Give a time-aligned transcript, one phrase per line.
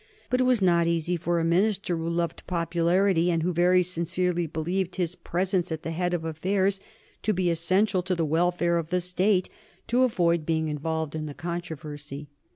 [0.31, 4.47] But it was not easy for a minister who loved popularity, and who very sincerely
[4.47, 6.79] believed his presence at the head of affairs
[7.21, 9.47] to be essential to the welfare of the State,
[9.85, 12.29] to avoid being involved in the controversy.